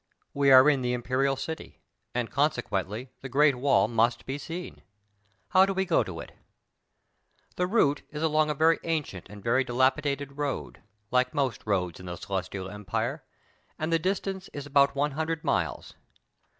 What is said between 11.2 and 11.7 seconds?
most